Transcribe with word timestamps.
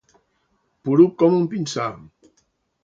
Poruc 0.89 1.15
com 1.21 1.39
un 1.43 1.47
pinsà. 1.55 1.87